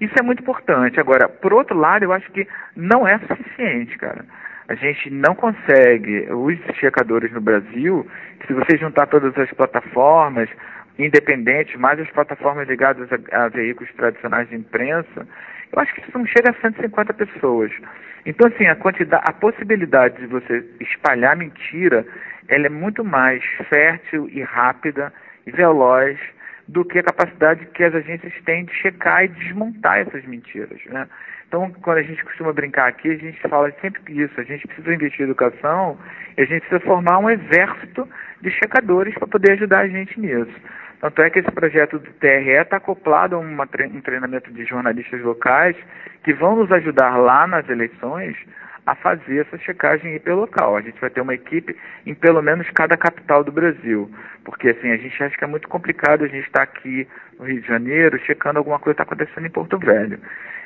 Isso 0.00 0.14
é 0.18 0.22
muito 0.22 0.42
importante. 0.42 0.98
Agora, 0.98 1.28
por 1.28 1.52
outro 1.52 1.78
lado, 1.78 2.04
eu 2.04 2.12
acho 2.12 2.30
que 2.32 2.46
não 2.74 3.06
é 3.06 3.18
suficiente, 3.20 3.96
cara. 3.96 4.24
A 4.68 4.74
gente 4.74 5.10
não 5.10 5.34
consegue, 5.34 6.28
os 6.30 6.58
checadores 6.76 7.32
no 7.32 7.40
Brasil, 7.40 8.06
se 8.46 8.52
você 8.52 8.76
juntar 8.76 9.06
todas 9.06 9.36
as 9.36 9.50
plataformas, 9.52 10.48
independentes, 10.98 11.74
mais 11.76 11.98
as 11.98 12.10
plataformas 12.10 12.68
ligadas 12.68 13.08
a, 13.12 13.44
a 13.44 13.48
veículos 13.48 13.92
tradicionais 13.94 14.48
de 14.48 14.56
imprensa, 14.56 15.26
eu 15.72 15.78
acho 15.78 15.94
que 15.94 16.00
isso 16.00 16.18
não 16.18 16.26
chega 16.26 16.50
a 16.50 16.60
150 16.60 17.14
pessoas. 17.14 17.72
Então, 18.26 18.48
assim, 18.48 18.66
a 18.66 18.76
quantidade, 18.76 19.22
a 19.26 19.32
possibilidade 19.32 20.18
de 20.18 20.26
você 20.26 20.64
espalhar 20.80 21.36
mentira, 21.36 22.06
ela 22.48 22.66
é 22.66 22.70
muito 22.70 23.04
mais 23.04 23.42
fértil 23.68 24.28
e 24.30 24.42
rápida 24.42 25.12
e 25.46 25.50
veloz 25.50 26.18
do 26.68 26.84
que 26.84 26.98
a 26.98 27.02
capacidade 27.02 27.66
que 27.66 27.82
as 27.82 27.94
agências 27.94 28.32
têm 28.44 28.64
de 28.64 28.74
checar 28.74 29.24
e 29.24 29.28
desmontar 29.28 29.98
essas 29.98 30.24
mentiras, 30.24 30.80
né? 30.86 31.08
Então, 31.48 31.68
quando 31.82 31.98
a 31.98 32.02
gente 32.02 32.24
costuma 32.24 32.52
brincar 32.52 32.86
aqui, 32.86 33.10
a 33.10 33.16
gente 33.16 33.40
fala 33.40 33.72
sempre 33.80 34.00
isso, 34.22 34.40
a 34.40 34.44
gente 34.44 34.68
precisa 34.68 34.94
investir 34.94 35.22
em 35.22 35.24
educação 35.24 35.98
e 36.38 36.42
a 36.42 36.44
gente 36.44 36.60
precisa 36.60 36.80
formar 36.80 37.18
um 37.18 37.28
exército 37.28 38.08
de 38.40 38.50
checadores 38.52 39.14
para 39.14 39.26
poder 39.26 39.52
ajudar 39.52 39.80
a 39.80 39.88
gente 39.88 40.18
nisso. 40.20 40.54
Tanto 41.00 41.22
é 41.22 41.30
que 41.30 41.38
esse 41.38 41.50
projeto 41.50 41.98
do 41.98 42.12
TRE 42.12 42.50
está 42.50 42.76
acoplado 42.76 43.34
a 43.34 43.38
uma, 43.38 43.64
um 43.64 44.00
treinamento 44.00 44.52
de 44.52 44.64
jornalistas 44.66 45.20
locais 45.22 45.74
que 46.22 46.34
vão 46.34 46.56
nos 46.56 46.70
ajudar 46.70 47.16
lá 47.16 47.46
nas 47.46 47.68
eleições 47.68 48.36
a 48.86 48.94
fazer 48.94 49.46
essa 49.46 49.56
checagem 49.58 50.14
hiperlocal. 50.14 50.76
A 50.76 50.80
gente 50.80 51.00
vai 51.00 51.08
ter 51.08 51.20
uma 51.20 51.34
equipe 51.34 51.76
em 52.04 52.14
pelo 52.14 52.42
menos 52.42 52.68
cada 52.70 52.96
capital 52.96 53.42
do 53.42 53.52
Brasil, 53.52 54.10
porque 54.44 54.70
assim 54.70 54.90
a 54.90 54.96
gente 54.96 55.22
acha 55.22 55.36
que 55.36 55.44
é 55.44 55.46
muito 55.46 55.68
complicado 55.68 56.24
a 56.24 56.28
gente 56.28 56.46
estar 56.46 56.62
aqui 56.62 57.06
no 57.38 57.46
Rio 57.46 57.62
de 57.62 57.68
Janeiro 57.68 58.18
checando 58.26 58.58
alguma 58.58 58.78
coisa 58.78 58.96
que 58.96 59.02
está 59.02 59.14
acontecendo 59.14 59.46
em 59.46 59.50
Porto 59.50 59.78
Velho. 59.78 60.18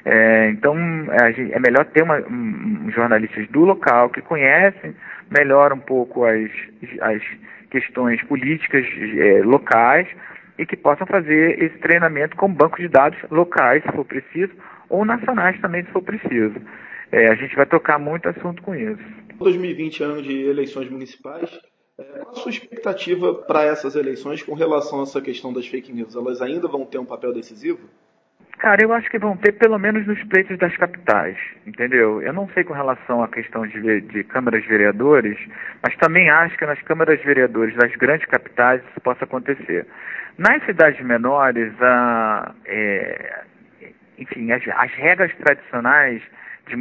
É, 0.04 0.48
então 0.50 0.76
é, 1.12 1.32
gente, 1.32 1.52
é 1.52 1.60
melhor 1.60 1.84
ter 1.86 2.02
uma, 2.02 2.18
um, 2.18 2.90
jornalistas 2.90 3.46
do 3.48 3.60
local 3.60 4.10
que 4.10 4.20
conhecem 4.20 4.94
melhor 5.30 5.72
um 5.72 5.78
pouco 5.78 6.24
as, 6.24 6.50
as 7.00 7.22
questões 7.74 8.22
políticas 8.22 8.86
é, 9.18 9.42
locais 9.42 10.06
e 10.56 10.64
que 10.64 10.76
possam 10.76 11.04
fazer 11.08 11.60
esse 11.60 11.76
treinamento 11.78 12.36
com 12.36 12.52
bancos 12.52 12.78
de 12.78 12.88
dados 12.88 13.18
locais, 13.30 13.82
se 13.82 13.90
for 13.90 14.04
preciso, 14.04 14.52
ou 14.88 15.04
nacionais 15.04 15.60
também, 15.60 15.84
se 15.84 15.90
for 15.90 16.02
preciso. 16.02 16.54
É, 17.10 17.32
a 17.32 17.34
gente 17.34 17.56
vai 17.56 17.66
tocar 17.66 17.98
muito 17.98 18.28
assunto 18.28 18.62
com 18.62 18.74
isso. 18.76 19.02
2020, 19.38 20.02
ano 20.04 20.22
de 20.22 20.46
eleições 20.46 20.88
municipais, 20.88 21.50
é, 21.98 22.02
qual 22.20 22.30
a 22.30 22.34
sua 22.34 22.50
expectativa 22.50 23.34
para 23.34 23.64
essas 23.64 23.96
eleições 23.96 24.40
com 24.40 24.54
relação 24.54 25.00
a 25.00 25.02
essa 25.02 25.20
questão 25.20 25.52
das 25.52 25.66
fake 25.66 25.92
news? 25.92 26.14
Elas 26.14 26.40
ainda 26.40 26.68
vão 26.68 26.86
ter 26.86 26.98
um 26.98 27.04
papel 27.04 27.32
decisivo? 27.32 27.80
Cara, 28.58 28.82
eu 28.82 28.92
acho 28.92 29.10
que 29.10 29.18
vão 29.18 29.36
ter 29.36 29.52
pelo 29.52 29.78
menos 29.78 30.06
nos 30.06 30.22
pleitos 30.24 30.56
das 30.58 30.76
capitais, 30.76 31.36
entendeu? 31.66 32.22
Eu 32.22 32.32
não 32.32 32.48
sei 32.50 32.64
com 32.64 32.72
relação 32.72 33.22
à 33.22 33.28
questão 33.28 33.66
de, 33.66 34.00
de 34.00 34.24
câmaras 34.24 34.64
vereadores, 34.64 35.38
mas 35.82 35.94
também 35.96 36.30
acho 36.30 36.56
que 36.56 36.64
nas 36.64 36.80
câmaras 36.82 37.20
vereadores 37.22 37.74
das 37.76 37.94
grandes 37.96 38.26
capitais 38.26 38.80
isso 38.90 39.00
possa 39.00 39.24
acontecer. 39.24 39.86
Nas 40.38 40.64
cidades 40.64 41.04
menores, 41.04 41.72
a, 41.80 42.54
é, 42.64 43.42
enfim, 44.18 44.50
as, 44.52 44.62
as 44.68 44.92
regras 44.92 45.34
tradicionais 45.36 46.22
de, 46.66 46.76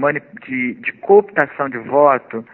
de, 0.46 0.74
de 0.76 0.92
cooptação 0.94 1.70
de 1.70 1.80
voto 1.80 2.46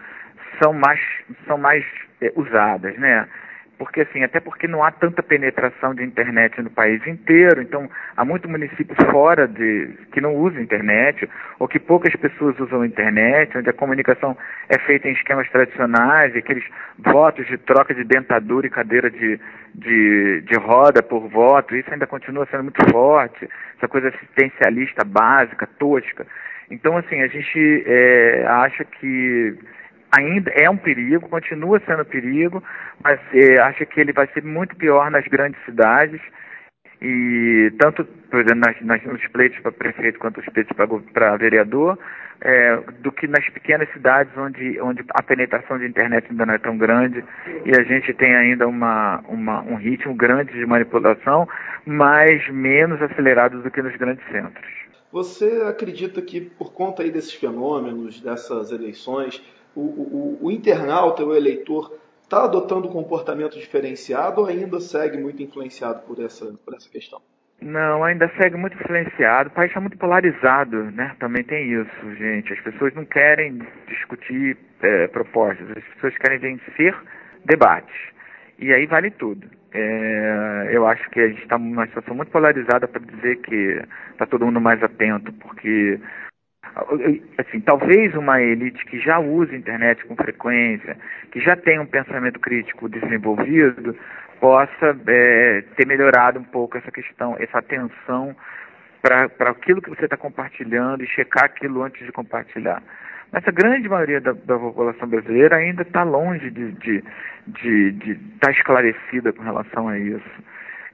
são 0.62 0.72
mais, 0.72 1.00
são 1.46 1.58
mais 1.58 1.84
é, 2.20 2.32
usadas, 2.36 2.96
né? 2.98 3.28
Porque 3.80 4.02
assim, 4.02 4.22
até 4.22 4.40
porque 4.40 4.68
não 4.68 4.84
há 4.84 4.90
tanta 4.90 5.22
penetração 5.22 5.94
de 5.94 6.04
internet 6.04 6.60
no 6.60 6.68
país 6.68 7.00
inteiro, 7.06 7.62
então 7.62 7.88
há 8.14 8.22
muito 8.26 8.46
município 8.46 8.94
fora 9.10 9.48
de 9.48 9.88
que 10.12 10.20
não 10.20 10.36
usa 10.36 10.60
internet, 10.60 11.26
ou 11.58 11.66
que 11.66 11.78
poucas 11.78 12.14
pessoas 12.16 12.60
usam 12.60 12.84
internet, 12.84 13.56
onde 13.56 13.70
a 13.70 13.72
comunicação 13.72 14.36
é 14.68 14.78
feita 14.80 15.08
em 15.08 15.12
esquemas 15.12 15.48
tradicionais, 15.48 16.36
aqueles 16.36 16.62
votos 16.98 17.46
de 17.46 17.56
troca 17.56 17.94
de 17.94 18.04
dentadura 18.04 18.66
e 18.66 18.70
cadeira 18.70 19.10
de, 19.10 19.40
de, 19.74 20.42
de 20.42 20.58
roda 20.58 21.02
por 21.02 21.26
voto, 21.30 21.74
isso 21.74 21.90
ainda 21.90 22.06
continua 22.06 22.46
sendo 22.50 22.64
muito 22.64 22.84
forte, 22.90 23.48
essa 23.78 23.88
coisa 23.88 24.08
assistencialista 24.08 25.04
básica, 25.04 25.66
tosca. 25.78 26.26
Então, 26.70 26.98
assim, 26.98 27.22
a 27.22 27.28
gente 27.28 27.82
é, 27.86 28.44
acha 28.46 28.84
que 28.84 29.56
ainda 30.10 30.50
é 30.50 30.68
um 30.68 30.76
perigo, 30.76 31.28
continua 31.28 31.80
sendo 31.86 32.04
perigo, 32.04 32.62
mas 33.02 33.20
é, 33.32 33.58
acha 33.60 33.84
que 33.86 34.00
ele 34.00 34.12
vai 34.12 34.26
ser 34.28 34.42
muito 34.42 34.76
pior 34.76 35.10
nas 35.10 35.26
grandes 35.26 35.62
cidades 35.64 36.20
e 37.02 37.72
tanto, 37.78 38.04
por 38.04 38.40
exemplo, 38.40 38.60
nas, 38.60 38.80
nas, 38.82 39.02
nos 39.04 39.26
pleitos 39.28 39.58
para 39.60 39.72
prefeito 39.72 40.18
quanto 40.18 40.40
os 40.40 40.46
pleitos 40.46 40.76
para 41.12 41.36
vereador, 41.36 41.98
é, 42.42 42.76
do 43.00 43.10
que 43.10 43.26
nas 43.26 43.46
pequenas 43.50 43.90
cidades 43.92 44.36
onde, 44.36 44.80
onde 44.80 45.04
a 45.10 45.22
penetração 45.22 45.78
de 45.78 45.86
internet 45.86 46.26
ainda 46.30 46.46
não 46.46 46.54
é 46.54 46.58
tão 46.58 46.76
grande 46.76 47.24
e 47.64 47.70
a 47.70 47.82
gente 47.84 48.12
tem 48.14 48.34
ainda 48.34 48.66
uma, 48.66 49.22
uma, 49.28 49.62
um 49.62 49.76
ritmo 49.76 50.14
grande 50.14 50.52
de 50.52 50.66
manipulação, 50.66 51.48
mas 51.86 52.46
menos 52.50 53.00
acelerado 53.00 53.62
do 53.62 53.70
que 53.70 53.82
nos 53.82 53.96
grandes 53.96 54.24
centros. 54.30 54.80
Você 55.12 55.64
acredita 55.68 56.22
que 56.22 56.40
por 56.40 56.72
conta 56.72 57.02
aí 57.02 57.10
desses 57.10 57.34
fenômenos, 57.34 58.20
dessas 58.20 58.70
eleições, 58.70 59.42
o, 59.74 59.80
o, 59.80 60.38
o 60.42 60.50
internauta, 60.50 61.24
o 61.24 61.34
eleitor, 61.34 61.92
está 62.22 62.44
adotando 62.44 62.88
um 62.88 62.92
comportamento 62.92 63.58
diferenciado 63.58 64.40
ou 64.40 64.46
ainda 64.46 64.80
segue 64.80 65.18
muito 65.18 65.42
influenciado 65.42 66.02
por 66.02 66.22
essa, 66.22 66.46
por 66.64 66.74
essa 66.74 66.88
questão? 66.88 67.20
Não, 67.60 68.02
ainda 68.02 68.30
segue 68.38 68.56
muito 68.56 68.74
influenciado. 68.74 69.50
O 69.50 69.52
país 69.52 69.70
está 69.70 69.80
muito 69.80 69.98
polarizado, 69.98 70.90
né? 70.92 71.14
Também 71.18 71.44
tem 71.44 71.70
isso, 71.70 72.14
gente. 72.16 72.52
As 72.52 72.60
pessoas 72.60 72.94
não 72.94 73.04
querem 73.04 73.60
discutir 73.86 74.56
é, 74.80 75.06
propostas, 75.08 75.68
as 75.76 75.84
pessoas 75.94 76.16
querem 76.18 76.38
vencer 76.38 76.96
debates. 77.44 77.94
E 78.58 78.72
aí 78.72 78.86
vale 78.86 79.10
tudo. 79.10 79.46
É, 79.72 80.68
eu 80.72 80.86
acho 80.86 81.08
que 81.10 81.20
a 81.20 81.28
gente 81.28 81.42
está 81.42 81.58
numa 81.58 81.86
situação 81.86 82.14
muito 82.14 82.30
polarizada 82.30 82.88
para 82.88 83.00
dizer 83.00 83.36
que 83.36 83.82
está 84.12 84.26
todo 84.26 84.46
mundo 84.46 84.60
mais 84.60 84.82
atento, 84.82 85.32
porque 85.34 86.00
assim, 87.38 87.60
talvez 87.60 88.14
uma 88.14 88.40
elite 88.40 88.84
que 88.84 88.98
já 89.00 89.18
usa 89.18 89.52
a 89.52 89.56
internet 89.56 90.04
com 90.06 90.14
frequência, 90.16 90.96
que 91.30 91.40
já 91.40 91.56
tem 91.56 91.78
um 91.78 91.86
pensamento 91.86 92.38
crítico 92.38 92.88
desenvolvido, 92.88 93.96
possa 94.40 94.96
é, 95.06 95.62
ter 95.76 95.86
melhorado 95.86 96.38
um 96.38 96.44
pouco 96.44 96.78
essa 96.78 96.90
questão, 96.90 97.36
essa 97.38 97.58
atenção 97.58 98.34
para 99.02 99.50
aquilo 99.50 99.80
que 99.80 99.90
você 99.90 100.04
está 100.04 100.16
compartilhando 100.16 101.02
e 101.02 101.06
checar 101.06 101.44
aquilo 101.44 101.82
antes 101.82 102.04
de 102.04 102.12
compartilhar. 102.12 102.82
Mas 103.32 103.46
a 103.46 103.50
grande 103.50 103.88
maioria 103.88 104.20
da, 104.20 104.32
da 104.32 104.58
população 104.58 105.08
brasileira 105.08 105.56
ainda 105.56 105.82
está 105.82 106.02
longe 106.02 106.50
de 106.50 106.62
estar 106.68 106.80
de, 106.80 107.02
de, 107.46 107.92
de 107.92 108.14
tá 108.40 108.50
esclarecida 108.50 109.32
com 109.32 109.42
relação 109.42 109.88
a 109.88 109.98
isso. 109.98 110.30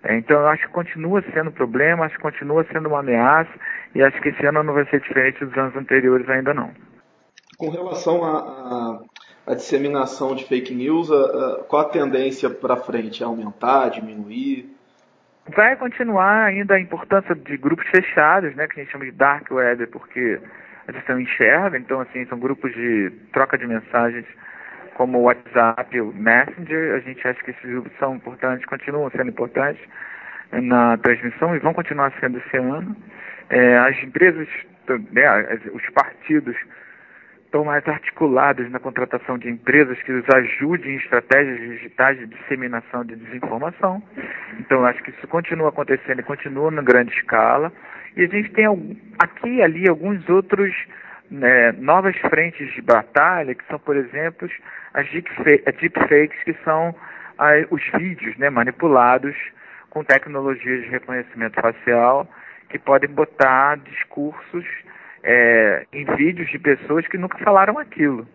É, 0.04 0.16
então 0.16 0.40
eu 0.40 0.48
acho 0.48 0.66
que 0.66 0.72
continua 0.72 1.22
sendo 1.32 1.50
um 1.50 1.52
problema, 1.52 2.04
acho 2.04 2.16
que 2.16 2.22
continua 2.22 2.64
sendo 2.72 2.88
uma 2.88 3.00
ameaça 3.00 3.50
e 3.94 4.02
acho 4.02 4.20
que 4.20 4.28
esse 4.28 4.44
ano 4.46 4.62
não 4.62 4.74
vai 4.74 4.84
ser 4.86 5.00
diferente 5.00 5.44
dos 5.44 5.56
anos 5.56 5.76
anteriores 5.76 6.28
ainda 6.28 6.52
não. 6.52 6.70
Com 7.56 7.70
relação 7.70 8.22
à 9.46 9.54
disseminação 9.54 10.34
de 10.34 10.44
fake 10.44 10.74
news, 10.74 11.10
a, 11.10 11.14
a, 11.14 11.64
qual 11.64 11.82
a 11.82 11.88
tendência 11.88 12.50
para 12.50 12.76
frente? 12.76 13.22
É 13.22 13.26
aumentar, 13.26 13.88
diminuir? 13.88 14.70
Vai 15.48 15.76
continuar 15.76 16.46
ainda 16.46 16.74
a 16.74 16.80
importância 16.80 17.34
de 17.34 17.56
grupos 17.56 17.86
fechados, 17.88 18.54
né, 18.56 18.66
que 18.66 18.80
a 18.80 18.82
gente 18.82 18.92
chama 18.92 19.04
de 19.04 19.12
dark 19.12 19.50
web, 19.50 19.86
porque 19.86 20.40
a 20.86 20.92
gente 20.92 21.08
não 21.08 21.20
enxerga, 21.20 21.78
então 21.78 22.00
assim, 22.00 22.26
são 22.26 22.38
grupos 22.38 22.72
de 22.72 23.10
troca 23.32 23.56
de 23.56 23.66
mensagens 23.66 24.26
como 24.96 25.18
o 25.18 25.22
WhatsApp, 25.24 26.00
o 26.00 26.12
Messenger, 26.12 26.94
a 26.94 27.00
gente 27.00 27.28
acha 27.28 27.38
que 27.44 27.50
esses 27.50 27.70
grupos 27.70 27.92
são 27.98 28.16
importantes, 28.16 28.64
continuam 28.64 29.10
sendo 29.10 29.28
importantes 29.28 29.82
na 30.50 30.96
transmissão 30.96 31.54
e 31.54 31.58
vão 31.58 31.74
continuar 31.74 32.12
sendo 32.18 32.38
esse 32.38 32.56
ano. 32.56 32.96
É, 33.50 33.76
as 33.76 34.02
empresas, 34.02 34.48
né, 35.12 35.58
os 35.74 35.86
partidos 35.90 36.56
estão 37.44 37.62
mais 37.64 37.86
articulados 37.86 38.70
na 38.70 38.78
contratação 38.78 39.36
de 39.36 39.50
empresas 39.50 40.00
que 40.02 40.12
os 40.12 40.24
ajudem 40.34 40.94
em 40.94 40.96
estratégias 40.96 41.58
digitais 41.58 42.18
de 42.18 42.26
disseminação 42.26 43.04
de 43.04 43.16
desinformação. 43.16 44.02
Então, 44.58 44.84
acho 44.86 45.02
que 45.02 45.10
isso 45.10 45.28
continua 45.28 45.68
acontecendo 45.68 46.20
e 46.20 46.24
continua 46.24 46.70
na 46.70 46.82
grande 46.82 47.12
escala. 47.14 47.70
E 48.16 48.24
a 48.24 48.28
gente 48.28 48.50
tem 48.52 48.64
aqui 49.18 49.48
e 49.56 49.62
ali 49.62 49.88
alguns 49.88 50.26
outros 50.28 50.74
né, 51.30 51.73
novas 51.73 52.16
frentes 52.18 52.73
de 52.75 52.83
batalha, 52.83 53.54
que 53.54 53.64
são, 53.66 53.78
por 53.78 53.97
exemplo, 53.97 54.49
as 54.95 55.09
deepfakes, 55.11 56.42
que 56.45 56.54
são 56.64 56.95
os 57.71 57.83
vídeos 57.99 58.37
né, 58.38 58.49
manipulados 58.49 59.37
com 59.90 60.04
tecnologias 60.04 60.85
de 60.85 60.90
reconhecimento 60.90 61.61
facial 61.61 62.28
que 62.68 62.78
podem 62.78 63.09
botar 63.11 63.76
discursos 63.78 64.64
é, 65.23 65.87
em 65.92 66.04
vídeos 66.16 66.49
de 66.50 66.59
pessoas 66.59 67.06
que 67.06 67.18
nunca 67.18 67.38
falaram 67.38 67.78
aquilo. 67.78 68.26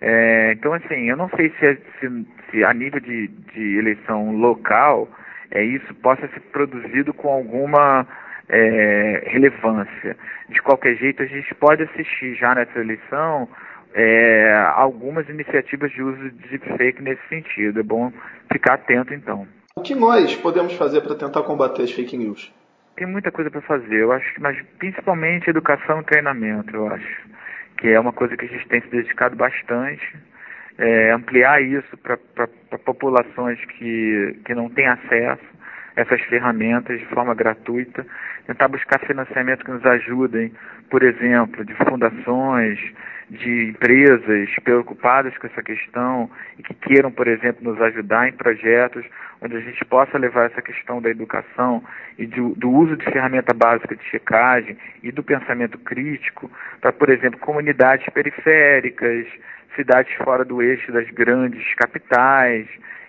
É, 0.00 0.52
então, 0.52 0.72
assim, 0.72 1.08
eu 1.08 1.16
não 1.16 1.28
sei 1.30 1.50
se, 1.58 1.78
se, 1.98 2.26
se 2.50 2.64
a 2.64 2.74
nível 2.74 3.00
de, 3.00 3.28
de 3.28 3.78
eleição 3.78 4.32
local 4.36 5.08
é, 5.50 5.62
isso 5.62 5.94
possa 5.96 6.26
ser 6.28 6.40
produzido 6.52 7.14
com 7.14 7.28
alguma 7.28 8.06
é, 8.48 9.24
relevância. 9.26 10.16
De 10.48 10.60
qualquer 10.62 10.96
jeito, 10.96 11.22
a 11.22 11.26
gente 11.26 11.54
pode 11.54 11.82
assistir 11.82 12.34
já 12.34 12.54
nessa 12.54 12.78
eleição 12.78 13.48
é, 13.94 14.52
algumas 14.74 15.28
iniciativas 15.28 15.90
de 15.92 16.02
uso 16.02 16.30
de 16.30 16.48
deepfake 16.48 17.02
nesse 17.02 17.22
sentido. 17.28 17.80
É 17.80 17.82
bom 17.82 18.12
ficar 18.52 18.74
atento, 18.74 19.14
então. 19.14 19.46
O 19.76 19.82
que 19.82 19.94
nós 19.94 20.34
podemos 20.36 20.74
fazer 20.74 21.00
para 21.00 21.14
tentar 21.14 21.42
combater 21.42 21.82
as 21.82 21.92
fake 21.92 22.16
news? 22.16 22.52
Tem 22.96 23.06
muita 23.06 23.32
coisa 23.32 23.50
para 23.50 23.60
fazer, 23.62 24.02
eu 24.02 24.12
acho, 24.12 24.40
mas 24.40 24.56
principalmente 24.78 25.50
educação 25.50 26.00
e 26.00 26.04
treinamento, 26.04 26.76
eu 26.76 26.86
acho, 26.86 27.28
que 27.76 27.88
é 27.88 27.98
uma 27.98 28.12
coisa 28.12 28.36
que 28.36 28.44
a 28.44 28.48
gente 28.48 28.68
tem 28.68 28.80
se 28.82 28.88
dedicado 28.88 29.34
bastante. 29.34 30.16
É, 30.76 31.12
ampliar 31.12 31.62
isso 31.62 31.96
para 31.98 32.48
populações 32.78 33.64
que, 33.64 34.40
que 34.44 34.54
não 34.54 34.68
têm 34.68 34.86
acesso 34.86 35.53
essas 35.96 36.20
ferramentas 36.22 36.98
de 36.98 37.06
forma 37.06 37.34
gratuita. 37.34 38.06
Tentar 38.46 38.68
buscar 38.68 39.00
financiamento 39.00 39.64
que 39.64 39.70
nos 39.70 39.84
ajudem, 39.84 40.52
por 40.90 41.02
exemplo, 41.02 41.64
de 41.64 41.74
fundações, 41.74 42.78
de 43.30 43.70
empresas 43.70 44.50
preocupadas 44.62 45.36
com 45.38 45.46
essa 45.46 45.62
questão 45.62 46.30
e 46.58 46.62
que 46.62 46.74
queiram, 46.74 47.10
por 47.10 47.26
exemplo, 47.26 47.64
nos 47.64 47.80
ajudar 47.80 48.28
em 48.28 48.32
projetos 48.32 49.04
onde 49.40 49.56
a 49.56 49.60
gente 49.60 49.84
possa 49.84 50.18
levar 50.18 50.50
essa 50.50 50.62
questão 50.62 51.00
da 51.00 51.10
educação 51.10 51.82
e 52.18 52.26
do, 52.26 52.54
do 52.54 52.70
uso 52.70 52.96
de 52.96 53.04
ferramenta 53.04 53.52
básica 53.54 53.96
de 53.96 54.04
checagem 54.04 54.76
e 55.02 55.10
do 55.10 55.22
pensamento 55.22 55.78
crítico 55.78 56.50
para, 56.80 56.92
por 56.92 57.10
exemplo, 57.10 57.38
comunidades 57.40 58.06
periféricas, 58.12 59.26
cidades 59.74 60.14
fora 60.16 60.44
do 60.44 60.62
eixo 60.62 60.92
das 60.92 61.08
grandes 61.10 61.74
capitais 61.74 62.66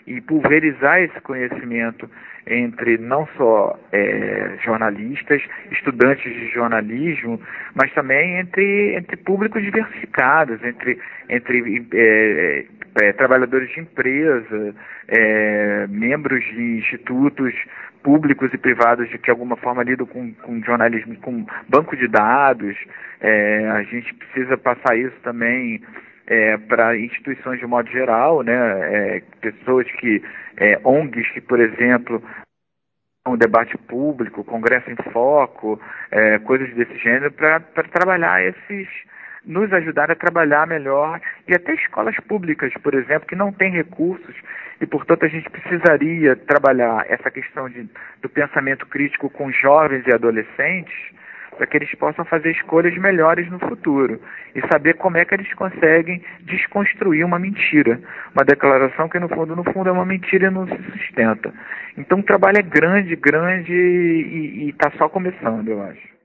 e 0.07 0.21
pulverizar 0.21 1.01
esse 1.01 1.19
conhecimento 1.21 2.09
entre 2.47 2.97
não 2.97 3.27
só 3.37 3.77
é, 3.91 4.57
jornalistas, 4.63 5.41
estudantes 5.71 6.31
de 6.31 6.49
jornalismo, 6.49 7.41
mas 7.73 7.91
também 7.93 8.37
entre, 8.39 8.95
entre 8.95 9.17
públicos 9.17 9.63
diversificados, 9.63 10.63
entre, 10.63 10.99
entre 11.27 11.87
é, 11.93 12.65
é, 13.01 13.13
trabalhadores 13.13 13.69
de 13.73 13.79
empresa, 13.79 14.75
é, 15.07 15.87
membros 15.89 16.43
de 16.43 16.77
institutos 16.77 17.53
públicos 18.03 18.53
e 18.53 18.57
privados 18.59 19.09
de 19.09 19.17
que 19.17 19.25
de 19.25 19.31
alguma 19.31 19.57
forma 19.57 19.81
lidam 19.81 20.05
com, 20.05 20.31
com 20.33 20.61
jornalismo, 20.61 21.15
com 21.21 21.43
banco 21.67 21.97
de 21.97 22.07
dados. 22.07 22.77
É, 23.19 23.67
a 23.71 23.81
gente 23.81 24.13
precisa 24.13 24.55
passar 24.55 24.95
isso 24.95 25.15
também 25.23 25.81
é, 26.27 26.57
para 26.57 26.97
instituições 26.97 27.59
de 27.59 27.65
modo 27.65 27.89
geral, 27.89 28.41
né, 28.41 28.53
é, 28.53 29.23
pessoas 29.41 29.89
que, 29.93 30.23
é, 30.57 30.79
ONGs 30.83 31.29
que, 31.31 31.41
por 31.41 31.59
exemplo, 31.59 32.21
um 33.27 33.37
debate 33.37 33.77
público, 33.77 34.43
congresso 34.43 34.89
em 34.89 34.95
foco, 35.11 35.79
é, 36.11 36.39
coisas 36.39 36.73
desse 36.75 36.97
gênero, 36.97 37.31
para 37.31 37.59
trabalhar 37.91 38.43
esses, 38.43 38.87
nos 39.43 39.71
ajudar 39.73 40.11
a 40.11 40.15
trabalhar 40.15 40.67
melhor, 40.67 41.19
e 41.47 41.53
até 41.53 41.73
escolas 41.73 42.15
públicas, 42.27 42.71
por 42.81 42.93
exemplo, 42.93 43.27
que 43.27 43.35
não 43.35 43.51
têm 43.51 43.71
recursos, 43.71 44.35
e 44.79 44.85
portanto 44.85 45.25
a 45.25 45.27
gente 45.27 45.49
precisaria 45.49 46.35
trabalhar 46.35 47.05
essa 47.09 47.31
questão 47.31 47.69
de, 47.69 47.89
do 48.21 48.29
pensamento 48.29 48.85
crítico 48.85 49.29
com 49.29 49.51
jovens 49.51 50.05
e 50.05 50.13
adolescentes, 50.13 50.95
para 51.55 51.65
que 51.65 51.77
eles 51.77 51.93
possam 51.95 52.25
fazer 52.25 52.51
escolhas 52.51 52.95
melhores 52.97 53.49
no 53.49 53.59
futuro 53.59 54.19
e 54.53 54.61
saber 54.67 54.95
como 54.95 55.17
é 55.17 55.25
que 55.25 55.33
eles 55.33 55.51
conseguem 55.53 56.21
desconstruir 56.41 57.25
uma 57.25 57.39
mentira, 57.39 57.99
uma 58.35 58.45
declaração 58.45 59.09
que 59.09 59.19
no 59.19 59.29
fundo, 59.29 59.55
no 59.55 59.63
fundo 59.71 59.89
é 59.89 59.91
uma 59.91 60.05
mentira 60.05 60.47
e 60.47 60.51
não 60.51 60.67
se 60.67 60.77
sustenta. 60.91 61.53
Então 61.97 62.19
o 62.19 62.23
trabalho 62.23 62.59
é 62.59 62.61
grande, 62.61 63.15
grande 63.15 63.73
e 63.73 64.69
está 64.69 64.91
só 64.97 65.09
começando, 65.09 65.67
eu 65.69 65.81
acho. 65.83 66.15